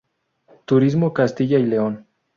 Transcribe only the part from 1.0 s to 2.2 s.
Castilla y León